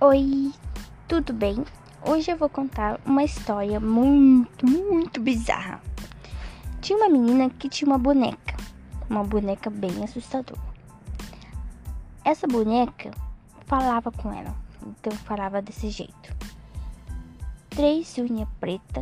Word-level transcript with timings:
Oi, 0.00 0.52
tudo 1.08 1.32
bem? 1.32 1.64
Hoje 2.06 2.30
eu 2.30 2.36
vou 2.36 2.48
contar 2.48 3.00
uma 3.04 3.24
história 3.24 3.80
muito, 3.80 4.64
muito 4.64 5.20
bizarra. 5.20 5.82
Tinha 6.80 6.96
uma 6.96 7.08
menina 7.08 7.50
que 7.50 7.68
tinha 7.68 7.90
uma 7.90 7.98
boneca, 7.98 8.56
uma 9.10 9.24
boneca 9.24 9.68
bem 9.68 10.04
assustadora. 10.04 10.60
Essa 12.24 12.46
boneca 12.46 13.10
falava 13.66 14.12
com 14.12 14.32
ela, 14.32 14.54
então 14.86 15.10
falava 15.10 15.60
desse 15.60 15.90
jeito: 15.90 16.32
Três 17.68 18.16
unhas 18.18 18.48
preta 18.60 19.00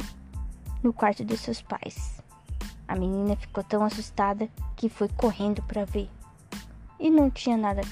no 0.82 0.94
quarto 0.94 1.22
dos 1.22 1.40
seus 1.40 1.60
pais. 1.60 2.22
A 2.88 2.96
menina 2.96 3.36
ficou 3.36 3.62
tão 3.62 3.84
assustada 3.84 4.48
que 4.74 4.88
foi 4.88 5.10
correndo 5.10 5.62
para 5.64 5.84
ver 5.84 6.08
e 6.98 7.10
não 7.10 7.30
tinha 7.30 7.58
nada 7.58 7.82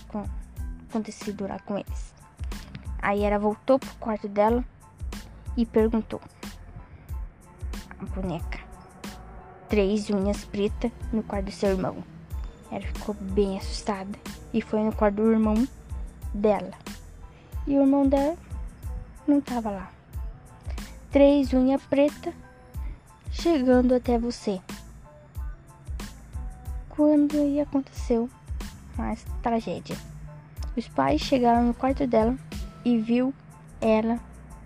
acontecido 0.89 1.47
lá 1.47 1.59
com 1.59 1.77
eles. 1.77 2.15
Aí 3.05 3.23
ela 3.23 3.39
voltou 3.39 3.79
pro 3.79 3.95
quarto 3.97 4.27
dela 4.27 4.65
e 5.59 5.67
perguntou: 5.67 6.23
A 8.01 8.05
boneca, 8.07 8.61
três 9.69 10.09
unhas 10.09 10.47
pretas 10.47 10.91
no 11.13 11.23
quarto 11.23 11.45
do 11.45 11.53
seu 11.53 11.69
irmão. 11.73 12.03
Ela 12.71 12.81
ficou 12.81 13.15
bem 13.15 13.59
assustada 13.59 14.19
e 14.55 14.63
foi 14.63 14.81
no 14.81 14.91
quarto 14.91 15.17
do 15.17 15.31
irmão 15.31 15.69
dela. 16.33 16.73
E 17.67 17.77
o 17.77 17.83
irmão 17.83 18.09
dela 18.09 18.39
não 19.29 19.39
tava 19.39 19.71
lá. 19.71 19.91
Três 21.11 21.53
unhas 21.53 21.83
pretas 21.83 22.33
chegando 23.31 23.95
até 23.95 24.19
você. 24.19 24.63
Quando 26.89 27.37
aí 27.37 27.61
aconteceu 27.61 28.31
mais 28.97 29.23
tragédia. 29.43 29.97
Os 30.75 30.89
pais 30.89 31.21
chegaram 31.21 31.65
no 31.65 31.75
quarto 31.75 32.07
dela 32.07 32.35
e 32.85 32.99
viu 32.99 33.35
ela 33.81 34.19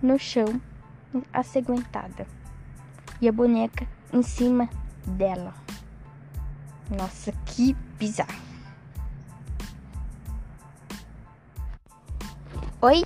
no 0.02 0.18
chão, 0.18 0.60
asseguentada, 1.32 2.26
e 3.20 3.28
a 3.28 3.32
boneca 3.32 3.86
em 4.12 4.22
cima 4.22 4.68
dela. 5.06 5.54
Nossa, 6.90 7.32
que 7.46 7.74
bizarro! 7.98 8.48
Oi? 12.80 13.02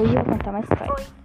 Hoje 0.00 0.14
eu 0.14 0.24
vou 0.24 0.32
contar 0.36 0.50
uma 0.50 0.60
história. 0.60 0.92
Oi. 0.92 1.23